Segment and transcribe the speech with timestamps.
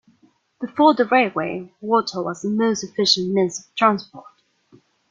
[0.59, 4.25] Before the railway, water was the most efficient means of transport.